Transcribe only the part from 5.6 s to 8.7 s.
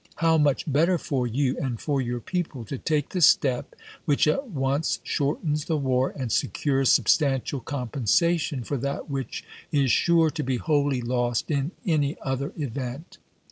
the war, and secures substantial compensation